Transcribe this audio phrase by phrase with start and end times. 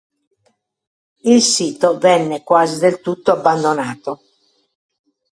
[1.19, 4.21] Il sito venne quasi del tutto abbandonato.